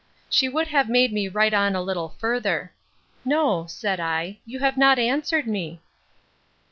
—She 0.31 0.49
would 0.49 0.67
have 0.69 0.89
made 0.89 1.13
me 1.13 1.27
write 1.27 1.53
on 1.53 1.75
a 1.75 1.81
little 1.83 2.15
further. 2.17 2.73
No, 3.23 3.67
said 3.67 3.99
I; 3.99 4.39
you 4.47 4.57
have 4.57 4.75
not 4.75 4.97
answered 4.97 5.45
me. 5.45 5.79